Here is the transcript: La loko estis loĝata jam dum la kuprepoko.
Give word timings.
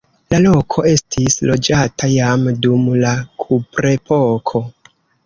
La 0.33 0.37
loko 0.43 0.85
estis 0.91 1.35
loĝata 1.49 2.09
jam 2.13 2.47
dum 2.63 2.87
la 3.05 3.13
kuprepoko. 3.45 4.63